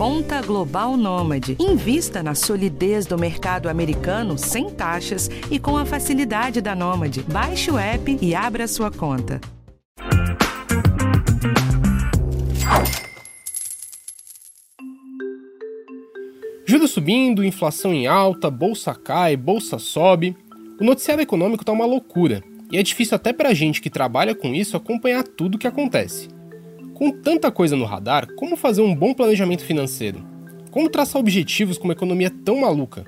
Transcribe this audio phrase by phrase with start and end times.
[0.00, 1.58] Conta Global Nômade.
[1.60, 7.22] Invista na solidez do mercado americano sem taxas e com a facilidade da Nômade.
[7.30, 9.38] Baixe o app e abra sua conta.
[16.64, 20.34] Juros subindo, inflação em alta, bolsa cai, bolsa sobe.
[20.80, 22.42] O noticiário econômico tá uma loucura,
[22.72, 26.39] e é difícil até pra gente que trabalha com isso acompanhar tudo o que acontece.
[27.00, 30.22] Com tanta coisa no radar, como fazer um bom planejamento financeiro?
[30.70, 33.06] Como traçar objetivos com uma economia tão maluca?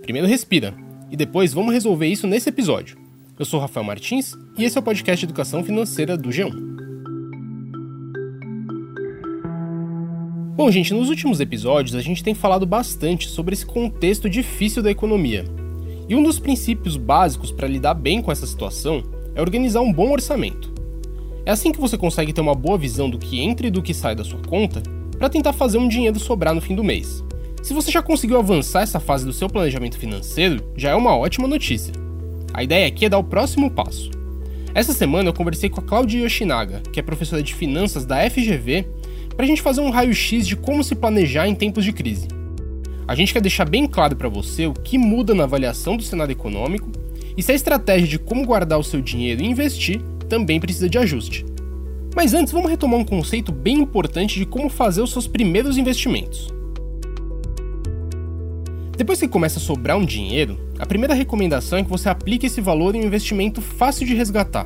[0.00, 0.72] Primeiro respira,
[1.10, 2.96] e depois vamos resolver isso nesse episódio.
[3.38, 6.50] Eu sou Rafael Martins e esse é o podcast Educação Financeira do G1.
[10.56, 14.90] Bom, gente, nos últimos episódios a gente tem falado bastante sobre esse contexto difícil da
[14.90, 15.44] economia.
[16.08, 19.02] E um dos princípios básicos para lidar bem com essa situação
[19.34, 20.75] é organizar um bom orçamento.
[21.46, 23.94] É assim que você consegue ter uma boa visão do que entra e do que
[23.94, 24.82] sai da sua conta
[25.16, 27.22] para tentar fazer um dinheiro sobrar no fim do mês.
[27.62, 31.46] Se você já conseguiu avançar essa fase do seu planejamento financeiro, já é uma ótima
[31.46, 31.94] notícia.
[32.52, 34.10] A ideia aqui é dar o próximo passo.
[34.74, 38.84] Essa semana eu conversei com a Claudia Yoshinaga, que é professora de finanças da FGV
[39.36, 42.26] para a gente fazer um raio-x de como se planejar em tempos de crise.
[43.06, 46.32] A gente quer deixar bem claro para você o que muda na avaliação do cenário
[46.32, 46.90] econômico
[47.36, 50.98] e se a estratégia de como guardar o seu dinheiro e investir também precisa de
[50.98, 51.44] ajuste.
[52.14, 56.48] Mas antes, vamos retomar um conceito bem importante de como fazer os seus primeiros investimentos.
[58.96, 62.60] Depois que começa a sobrar um dinheiro, a primeira recomendação é que você aplique esse
[62.60, 64.64] valor em um investimento fácil de resgatar.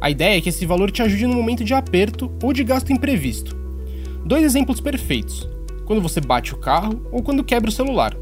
[0.00, 2.92] A ideia é que esse valor te ajude no momento de aperto ou de gasto
[2.92, 3.64] imprevisto,
[4.24, 5.46] Dois exemplos perfeitos:
[5.84, 8.16] quando você bate o carro ou quando quebra o celular.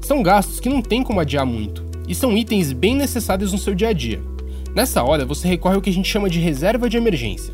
[0.00, 3.74] São gastos que não tem como adiar muito e são itens bem necessários no seu
[3.74, 4.22] dia a dia.
[4.74, 7.52] Nessa hora, você recorre ao que a gente chama de reserva de emergência.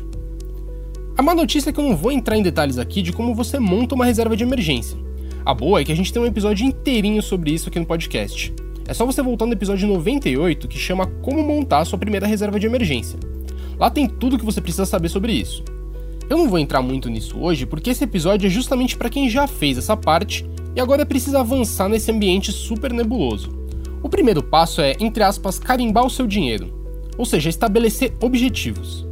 [1.17, 3.57] A má notícia é que eu não vou entrar em detalhes aqui de como você
[3.57, 4.97] monta uma reserva de emergência.
[5.45, 8.53] A boa é que a gente tem um episódio inteirinho sobre isso aqui no podcast.
[8.87, 12.67] É só você voltar no episódio 98 que chama Como montar sua primeira reserva de
[12.67, 13.17] emergência.
[13.79, 15.63] Lá tem tudo o que você precisa saber sobre isso.
[16.29, 19.47] Eu não vou entrar muito nisso hoje, porque esse episódio é justamente para quem já
[19.47, 20.45] fez essa parte
[20.75, 23.49] e agora precisa avançar nesse ambiente super nebuloso.
[24.03, 26.71] O primeiro passo é, entre aspas, carimbar o seu dinheiro,
[27.17, 29.05] ou seja, estabelecer objetivos.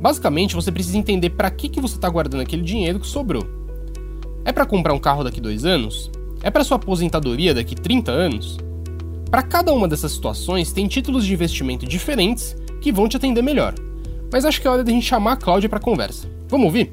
[0.00, 3.46] Basicamente, você precisa entender para que, que você está guardando aquele dinheiro que sobrou.
[4.44, 6.10] É para comprar um carro daqui dois anos?
[6.42, 8.58] É para sua aposentadoria daqui 30 anos?
[9.30, 13.74] Para cada uma dessas situações, tem títulos de investimento diferentes que vão te atender melhor.
[14.30, 16.28] Mas acho que é hora de a gente chamar a Cláudia para conversa.
[16.48, 16.92] Vamos ouvir?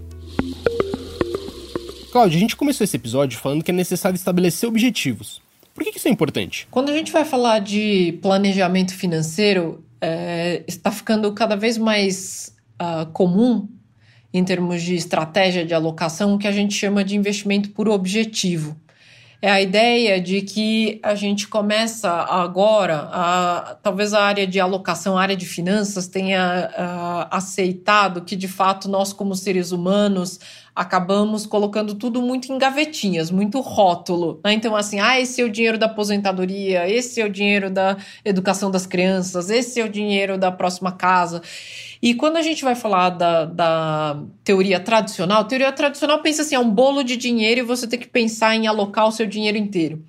[2.12, 5.41] Cláudia, a gente começou esse episódio falando que é necessário estabelecer objetivos.
[5.73, 6.68] Por que isso é importante?
[6.72, 13.06] Quando a gente vai falar de planejamento financeiro, é, está ficando cada vez mais uh,
[13.12, 13.69] comum,
[14.34, 18.75] em termos de estratégia de alocação, que a gente chama de investimento por objetivo.
[19.44, 25.17] É a ideia de que a gente começa agora, a, talvez a área de alocação,
[25.17, 30.39] a área de finanças tenha a, aceitado que de fato nós, como seres humanos,
[30.76, 34.40] acabamos colocando tudo muito em gavetinhas, muito rótulo.
[34.44, 34.54] Né?
[34.54, 38.72] Então, assim, ah, esse é o dinheiro da aposentadoria, esse é o dinheiro da educação
[38.72, 41.42] das crianças, esse é o dinheiro da próxima casa.
[42.02, 46.60] E quando a gente vai falar da, da teoria tradicional, teoria tradicional pensa assim: é
[46.60, 50.04] um bolo de dinheiro e você tem que pensar em alocar o seu dinheiro inteiro.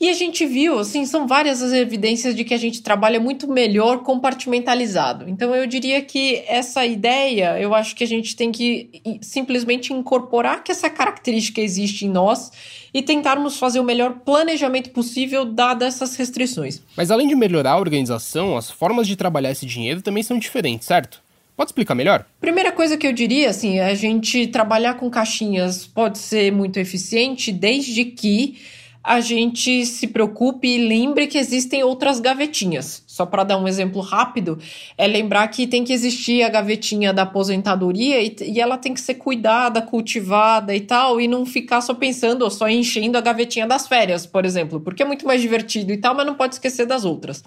[0.00, 3.48] E a gente viu, assim, são várias as evidências de que a gente trabalha muito
[3.48, 5.28] melhor compartimentalizado.
[5.28, 10.62] Então eu diria que essa ideia, eu acho que a gente tem que simplesmente incorporar
[10.62, 12.52] que essa característica existe em nós
[12.94, 16.80] e tentarmos fazer o melhor planejamento possível dadas essas restrições.
[16.96, 20.86] Mas além de melhorar a organização, as formas de trabalhar esse dinheiro também são diferentes,
[20.86, 21.20] certo?
[21.56, 22.24] Pode explicar melhor?
[22.40, 27.50] Primeira coisa que eu diria, assim, a gente trabalhar com caixinhas pode ser muito eficiente
[27.50, 28.58] desde que
[29.08, 33.02] a gente se preocupe e lembre que existem outras gavetinhas.
[33.06, 34.58] Só para dar um exemplo rápido,
[34.98, 39.00] é lembrar que tem que existir a gavetinha da aposentadoria e, e, ela tem que
[39.00, 43.66] ser cuidada, cultivada e tal, e não ficar só pensando ou só enchendo a gavetinha
[43.66, 46.84] das férias, por exemplo, porque é muito mais divertido e tal, mas não pode esquecer
[46.84, 47.42] das outras.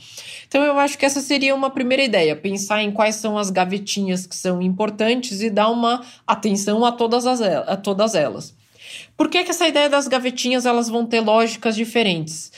[0.48, 4.26] Então eu acho que essa seria uma primeira ideia, pensar em quais são as gavetinhas
[4.26, 8.60] que são importantes e dar uma atenção a todas, as, a todas elas.
[9.16, 12.52] Por que, que essa ideia das gavetinhas elas vão ter lógicas diferentes?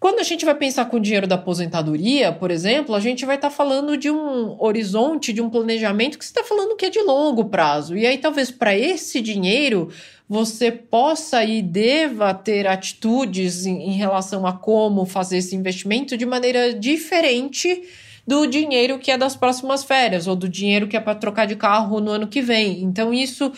[0.00, 3.36] Quando a gente vai pensar com o dinheiro da aposentadoria, por exemplo, a gente vai
[3.36, 6.90] estar tá falando de um horizonte, de um planejamento que você está falando que é
[6.90, 7.94] de longo prazo.
[7.94, 9.90] E aí, talvez para esse dinheiro,
[10.26, 16.24] você possa e deva ter atitudes em, em relação a como fazer esse investimento de
[16.24, 17.82] maneira diferente
[18.26, 21.56] do dinheiro que é das próximas férias ou do dinheiro que é para trocar de
[21.56, 22.82] carro no ano que vem.
[22.82, 23.52] Então, isso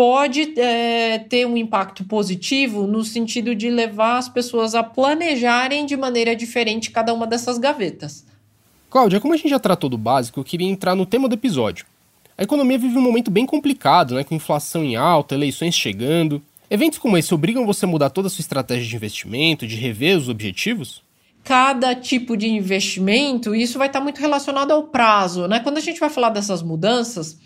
[0.00, 5.94] pode é, ter um impacto positivo no sentido de levar as pessoas a planejarem de
[5.94, 8.24] maneira diferente cada uma dessas gavetas.
[8.88, 11.84] Cláudia, como a gente já tratou do básico, eu queria entrar no tema do episódio.
[12.38, 16.40] A economia vive um momento bem complicado, né, com inflação em alta, eleições chegando.
[16.70, 20.16] Eventos como esse obrigam você a mudar toda a sua estratégia de investimento, de rever
[20.16, 21.02] os objetivos?
[21.42, 25.58] cada tipo de investimento, isso vai estar muito relacionado ao prazo, né?
[25.58, 27.38] Quando a gente vai falar dessas mudanças,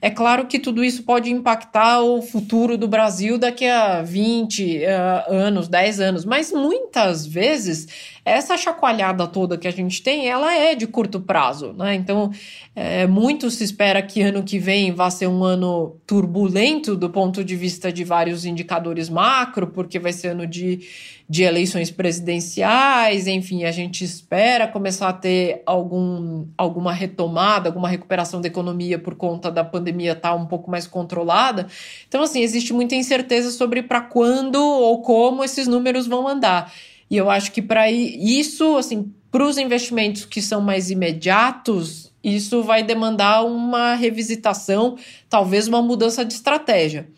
[0.00, 4.80] é claro que tudo isso pode impactar o futuro do Brasil daqui a 20 uh,
[4.80, 10.54] eh, anos, 10 anos, mas muitas vezes essa chacoalhada toda que a gente tem, ela
[10.54, 11.94] é de curto prazo, né?
[11.94, 12.30] Então,
[12.74, 17.44] é, muito se espera que ano que vem vá ser um ano turbulento do ponto
[17.44, 20.80] de vista de vários indicadores macro, porque vai ser ano de
[21.28, 28.40] de eleições presidenciais, enfim, a gente espera começar a ter algum, alguma retomada, alguma recuperação
[28.40, 31.66] da economia por conta da pandemia estar tá um pouco mais controlada.
[32.08, 36.72] Então, assim, existe muita incerteza sobre para quando ou como esses números vão andar.
[37.10, 42.62] E eu acho que para isso, assim, para os investimentos que são mais imediatos, isso
[42.62, 44.96] vai demandar uma revisitação,
[45.28, 47.08] talvez uma mudança de estratégia.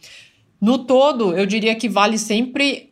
[0.61, 2.91] No todo, eu diria que vale sempre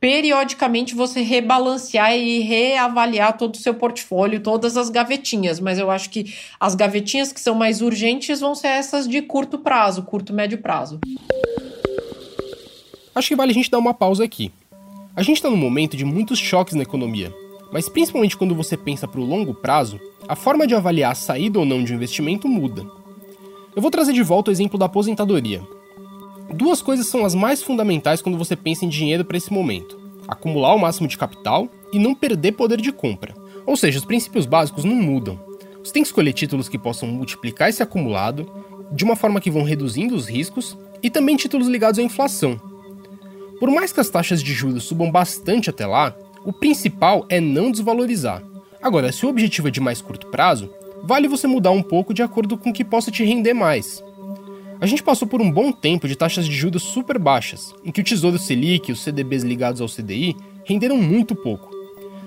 [0.00, 6.10] periodicamente você rebalancear e reavaliar todo o seu portfólio, todas as gavetinhas, mas eu acho
[6.10, 10.58] que as gavetinhas que são mais urgentes vão ser essas de curto prazo, curto médio
[10.58, 10.98] prazo.
[13.14, 14.50] Acho que vale a gente dar uma pausa aqui.
[15.14, 17.34] A gente está num momento de muitos choques na economia,
[17.72, 21.58] mas principalmente quando você pensa para o longo prazo, a forma de avaliar a saída
[21.58, 22.86] ou não de um investimento muda.
[23.74, 25.62] Eu vou trazer de volta o exemplo da aposentadoria,
[26.52, 29.98] Duas coisas são as mais fundamentais quando você pensa em dinheiro para esse momento:
[30.28, 33.34] acumular o máximo de capital e não perder poder de compra.
[33.64, 35.38] Ou seja, os princípios básicos não mudam.
[35.82, 38.46] Você tem que escolher títulos que possam multiplicar esse acumulado
[38.90, 42.60] de uma forma que vão reduzindo os riscos e também títulos ligados à inflação.
[43.62, 46.12] Por mais que as taxas de juros subam bastante até lá,
[46.44, 48.42] o principal é não desvalorizar.
[48.82, 50.68] Agora, se o objetivo é de mais curto prazo,
[51.04, 54.02] vale você mudar um pouco de acordo com o que possa te render mais.
[54.80, 58.00] A gente passou por um bom tempo de taxas de juros super baixas, em que
[58.00, 61.70] o Tesouro Selic e os CDBs ligados ao CDI renderam muito pouco.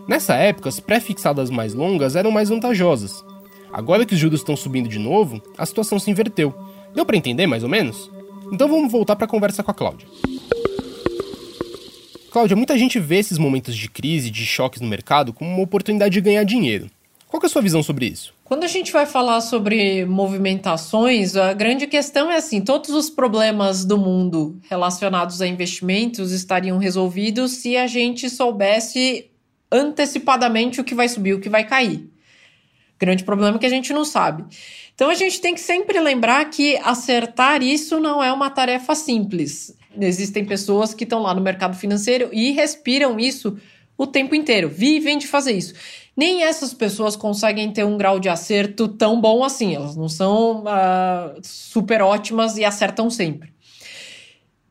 [0.08, 3.26] Nessa época, as pré-fixadas mais longas eram mais vantajosas.
[3.74, 6.56] Agora que os juros estão subindo de novo, a situação se inverteu.
[6.94, 8.10] Deu para entender mais ou menos?
[8.54, 10.08] Então vamos voltar para a conversa com a Cláudia.
[12.36, 16.16] Cláudia, muita gente vê esses momentos de crise, de choques no mercado, como uma oportunidade
[16.16, 16.92] de ganhar dinheiro.
[17.30, 18.34] Qual é a sua visão sobre isso?
[18.44, 23.86] Quando a gente vai falar sobre movimentações, a grande questão é assim: todos os problemas
[23.86, 29.32] do mundo relacionados a investimentos estariam resolvidos se a gente soubesse
[29.72, 32.10] antecipadamente o que vai subir, o que vai cair.
[33.00, 34.44] Grande problema que a gente não sabe.
[34.94, 39.74] Então a gente tem que sempre lembrar que acertar isso não é uma tarefa simples.
[40.00, 43.58] Existem pessoas que estão lá no mercado financeiro e respiram isso
[43.98, 45.74] o tempo inteiro, vivem de fazer isso
[46.16, 49.76] nem essas pessoas conseguem ter um grau de acerto tão bom assim.
[49.76, 53.54] Elas não são uh, super ótimas e acertam sempre.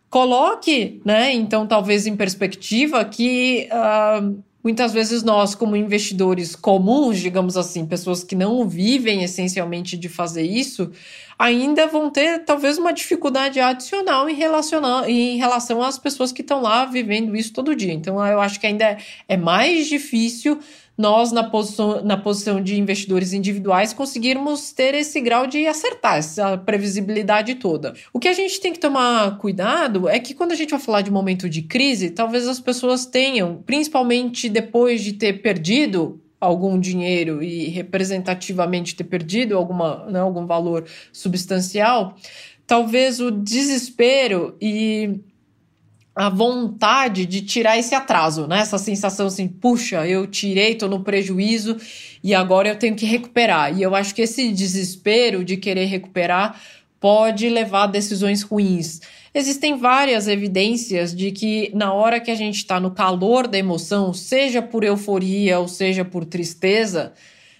[0.08, 7.54] Coloque, né, então, talvez em perspectiva que uh, muitas vezes nós, como investidores comuns, digamos
[7.54, 10.90] assim, pessoas que não vivem essencialmente de fazer isso,
[11.38, 14.40] ainda vão ter talvez uma dificuldade adicional em,
[15.08, 17.92] em relação às pessoas que estão lá vivendo isso todo dia.
[17.92, 18.96] Então, eu acho que ainda
[19.28, 20.58] é mais difícil
[20.96, 26.56] nós, na posição, na posição de investidores individuais, conseguirmos ter esse grau de acertar essa
[26.56, 27.94] previsibilidade toda.
[28.12, 31.02] O que a gente tem que tomar cuidado é que quando a gente vai falar
[31.02, 37.42] de momento de crise, talvez as pessoas tenham, principalmente depois de ter perdido algum dinheiro
[37.42, 42.16] e representativamente ter perdido alguma, né, algum valor substancial,
[42.66, 45.20] talvez o desespero e
[46.14, 48.60] a vontade de tirar esse atraso, né?
[48.60, 51.76] Essa sensação assim, puxa, eu tirei, tô no prejuízo
[52.22, 53.76] e agora eu tenho que recuperar.
[53.76, 56.60] E eu acho que esse desespero de querer recuperar
[57.00, 59.00] pode levar a decisões ruins.
[59.34, 64.14] Existem várias evidências de que na hora que a gente está no calor da emoção,
[64.14, 67.12] seja por euforia ou seja por tristeza,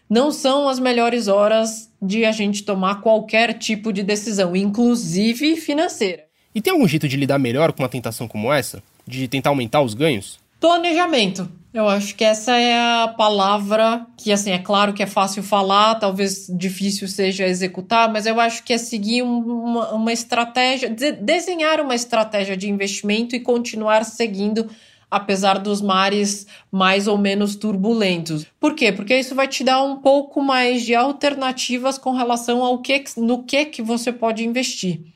[0.09, 6.25] não são as melhores horas de a gente tomar qualquer tipo de decisão, inclusive financeira.
[6.55, 8.83] E tem algum jeito de lidar melhor com uma tentação como essa?
[9.07, 10.39] De tentar aumentar os ganhos?
[10.61, 11.49] Planejamento.
[11.75, 15.97] Eu acho que essa é a palavra que, assim, é claro que é fácil falar,
[15.97, 21.81] talvez difícil seja executar, mas eu acho que é seguir uma, uma estratégia, de, desenhar
[21.81, 24.71] uma estratégia de investimento e continuar seguindo
[25.11, 28.47] apesar dos mares mais ou menos turbulentos.
[28.61, 28.93] Por quê?
[28.93, 33.43] Porque isso vai te dar um pouco mais de alternativas com relação ao que no
[33.43, 35.14] que que você pode investir.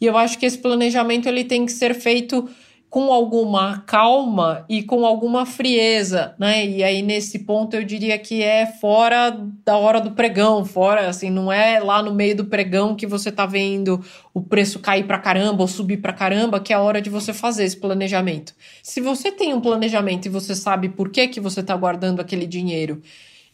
[0.00, 2.48] E eu acho que esse planejamento ele tem que ser feito
[2.94, 6.64] com alguma calma e com alguma frieza, né?
[6.64, 11.28] E aí nesse ponto eu diria que é fora da hora do pregão, fora assim,
[11.28, 14.00] não é lá no meio do pregão que você tá vendo
[14.32, 17.32] o preço cair para caramba ou subir para caramba, que é a hora de você
[17.32, 18.54] fazer esse planejamento.
[18.80, 22.46] Se você tem um planejamento e você sabe por que que você tá guardando aquele
[22.46, 23.02] dinheiro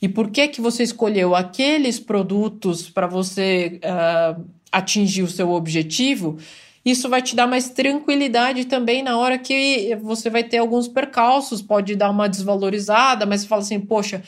[0.02, 6.38] e por que que você escolheu aqueles produtos para você uh, atingir o seu objetivo,
[6.84, 11.60] isso vai te dar mais tranquilidade também na hora que você vai ter alguns percalços,
[11.60, 14.22] pode dar uma desvalorizada, mas você fala assim, poxa,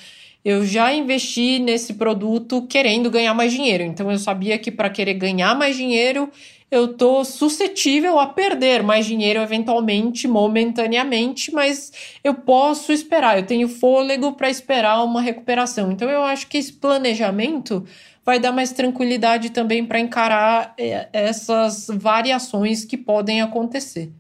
[0.45, 3.85] eu já investi nesse produto querendo ganhar mais dinheiro.
[3.85, 6.29] Então eu sabia que para querer ganhar mais dinheiro,
[6.71, 11.93] eu tô suscetível a perder mais dinheiro eventualmente, momentaneamente, mas
[12.25, 15.93] eu posso esperar, eu tenho fôlego para esperar uma recuperação.
[15.93, 17.87] Então eu acho que esse planejamento
[18.25, 24.11] vai dar mais tranquilidade também para encarar é, essas variações que podem acontecer.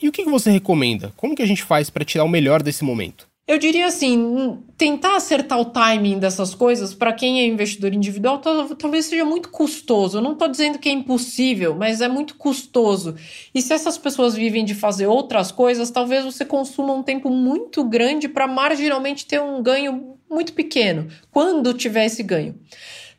[0.00, 1.12] E o que você recomenda?
[1.16, 3.28] Como que a gente faz para tirar o melhor desse momento?
[3.48, 9.06] Eu diria assim, tentar acertar o timing dessas coisas para quem é investidor individual talvez
[9.06, 10.18] seja muito custoso.
[10.18, 13.16] Eu não estou dizendo que é impossível, mas é muito custoso.
[13.54, 17.82] E se essas pessoas vivem de fazer outras coisas, talvez você consuma um tempo muito
[17.84, 22.54] grande para marginalmente ter um ganho muito pequeno, quando tiver esse ganho.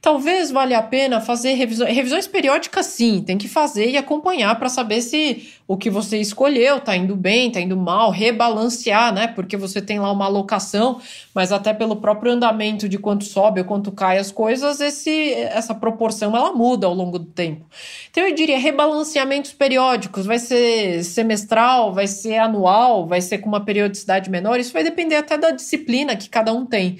[0.01, 4.69] Talvez valha a pena fazer revisões, revisões periódicas, sim, tem que fazer e acompanhar para
[4.69, 9.27] saber se o que você escolheu está indo bem, está indo mal, rebalancear, né?
[9.27, 11.01] Porque você tem lá uma alocação,
[11.35, 15.75] mas até pelo próprio andamento de quanto sobe ou quanto cai as coisas, esse, essa
[15.75, 17.65] proporção ela muda ao longo do tempo.
[18.09, 23.65] Então eu diria rebalanceamentos periódicos, vai ser semestral, vai ser anual, vai ser com uma
[23.65, 26.99] periodicidade menor, isso vai depender até da disciplina que cada um tem.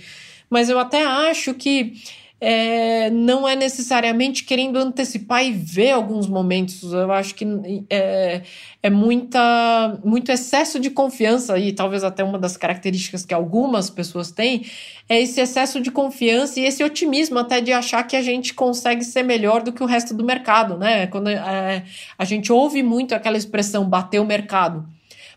[0.50, 1.94] Mas eu até acho que
[2.42, 6.94] é, não é necessariamente querendo antecipar e ver alguns momentos.
[6.94, 7.46] Eu acho que
[7.90, 8.42] é,
[8.82, 14.32] é muita, muito excesso de confiança, e talvez até uma das características que algumas pessoas
[14.32, 14.66] têm,
[15.08, 19.04] é esse excesso de confiança e esse otimismo até de achar que a gente consegue
[19.04, 21.08] ser melhor do que o resto do mercado, né?
[21.08, 21.84] Quando é,
[22.18, 24.88] a gente ouve muito aquela expressão bater o mercado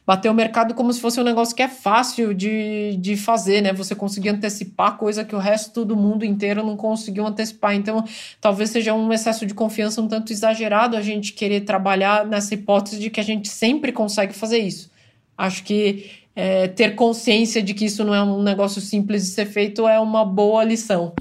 [0.06, 3.73] bater o mercado como se fosse um negócio que é fácil de, de fazer, né?
[3.73, 7.75] Você conseguir antecipar coisa que o resto do mundo inteiro não conseguiu antecipar.
[7.75, 8.04] Então,
[8.40, 12.99] talvez seja um excesso de confiança um tanto exagerado a gente querer trabalhar nessa hipótese
[12.99, 14.90] de que a gente sempre consegue fazer isso.
[15.38, 19.47] Acho que é, ter consciência de que isso não é um negócio simples de ser
[19.47, 21.12] feito é uma boa lição.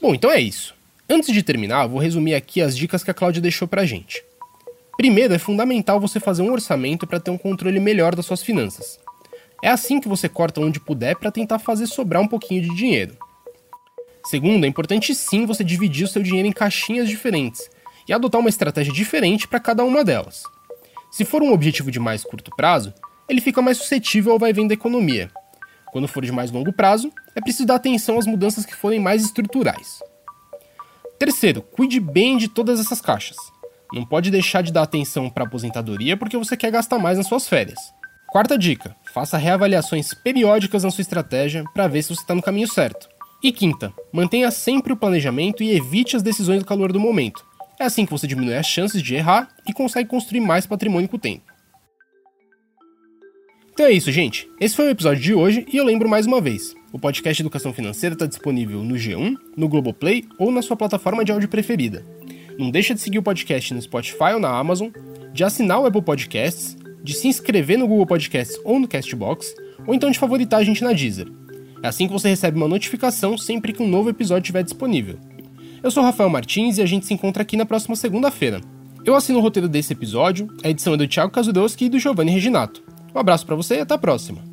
[0.00, 0.74] Bom, então é isso.
[1.10, 4.22] Antes de terminar, vou resumir aqui as dicas que a Cláudia deixou pra gente.
[4.98, 8.98] Primeiro, é fundamental você fazer um orçamento para ter um controle melhor das suas finanças.
[9.62, 13.16] É assim que você corta onde puder para tentar fazer sobrar um pouquinho de dinheiro.
[14.24, 17.70] Segundo, é importante sim você dividir o seu dinheiro em caixinhas diferentes
[18.08, 20.42] e adotar uma estratégia diferente para cada uma delas.
[21.12, 22.92] Se for um objetivo de mais curto prazo,
[23.28, 25.30] ele fica mais suscetível ao vai-vem da economia.
[25.92, 29.22] Quando for de mais longo prazo, é preciso dar atenção às mudanças que forem mais
[29.22, 30.00] estruturais.
[31.20, 33.36] Terceiro, cuide bem de todas essas caixas.
[33.92, 37.26] Não pode deixar de dar atenção para a aposentadoria porque você quer gastar mais nas
[37.26, 37.78] suas férias.
[38.28, 42.68] Quarta dica: faça reavaliações periódicas na sua estratégia para ver se você está no caminho
[42.68, 43.08] certo.
[43.42, 47.46] E quinta, mantenha sempre o planejamento e evite as decisões do calor do momento.
[47.80, 51.16] É assim que você diminui as chances de errar e consegue construir mais patrimônio com
[51.16, 51.44] o tempo.
[53.72, 54.50] Então é isso, gente.
[54.60, 57.72] Esse foi o episódio de hoje e eu lembro mais uma vez: o podcast Educação
[57.72, 62.04] Financeira está disponível no G1, no Globoplay ou na sua plataforma de áudio preferida.
[62.58, 64.88] Não deixa de seguir o podcast no Spotify ou na Amazon,
[65.32, 69.54] de assinar o Apple Podcasts, de se inscrever no Google Podcasts ou no Castbox,
[69.86, 71.28] ou então de favoritar a gente na Deezer.
[71.84, 75.16] É assim que você recebe uma notificação sempre que um novo episódio estiver disponível.
[75.80, 78.60] Eu sou Rafael Martins e a gente se encontra aqui na próxima segunda-feira.
[79.04, 82.32] Eu assino o roteiro desse episódio, a edição é do Thiago Kazudowski e do Giovanni
[82.32, 82.82] Reginato.
[83.14, 84.47] Um abraço para você e até a próxima.